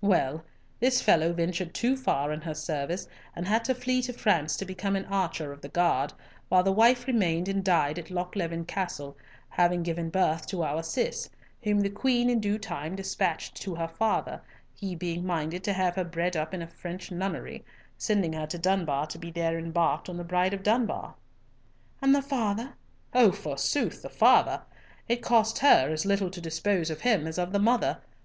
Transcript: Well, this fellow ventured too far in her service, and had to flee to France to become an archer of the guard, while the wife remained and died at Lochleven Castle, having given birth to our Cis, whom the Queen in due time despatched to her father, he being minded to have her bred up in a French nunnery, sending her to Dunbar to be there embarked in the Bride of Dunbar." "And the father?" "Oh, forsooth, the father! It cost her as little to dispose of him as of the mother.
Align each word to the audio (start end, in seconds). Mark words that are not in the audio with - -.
Well, 0.00 0.44
this 0.80 1.00
fellow 1.00 1.32
ventured 1.32 1.72
too 1.72 1.96
far 1.96 2.32
in 2.32 2.40
her 2.40 2.52
service, 2.54 3.06
and 3.36 3.46
had 3.46 3.64
to 3.66 3.76
flee 3.76 4.02
to 4.02 4.12
France 4.12 4.56
to 4.56 4.64
become 4.64 4.96
an 4.96 5.04
archer 5.04 5.52
of 5.52 5.60
the 5.60 5.68
guard, 5.68 6.12
while 6.48 6.64
the 6.64 6.72
wife 6.72 7.06
remained 7.06 7.46
and 7.46 7.62
died 7.62 7.96
at 8.00 8.10
Lochleven 8.10 8.64
Castle, 8.64 9.16
having 9.50 9.84
given 9.84 10.10
birth 10.10 10.48
to 10.48 10.64
our 10.64 10.82
Cis, 10.82 11.30
whom 11.62 11.78
the 11.78 11.90
Queen 11.90 12.28
in 12.28 12.40
due 12.40 12.58
time 12.58 12.96
despatched 12.96 13.54
to 13.62 13.76
her 13.76 13.86
father, 13.86 14.42
he 14.74 14.96
being 14.96 15.24
minded 15.24 15.62
to 15.62 15.72
have 15.72 15.94
her 15.94 16.02
bred 16.02 16.34
up 16.36 16.52
in 16.52 16.60
a 16.60 16.66
French 16.66 17.12
nunnery, 17.12 17.64
sending 17.96 18.32
her 18.32 18.48
to 18.48 18.58
Dunbar 18.58 19.06
to 19.06 19.18
be 19.20 19.30
there 19.30 19.56
embarked 19.56 20.08
in 20.08 20.16
the 20.16 20.24
Bride 20.24 20.54
of 20.54 20.64
Dunbar." 20.64 21.14
"And 22.02 22.12
the 22.12 22.20
father?" 22.20 22.74
"Oh, 23.12 23.30
forsooth, 23.30 24.02
the 24.02 24.08
father! 24.10 24.60
It 25.06 25.22
cost 25.22 25.60
her 25.60 25.88
as 25.92 26.04
little 26.04 26.30
to 26.30 26.40
dispose 26.40 26.90
of 26.90 27.02
him 27.02 27.28
as 27.28 27.38
of 27.38 27.52
the 27.52 27.60
mother. 27.60 28.00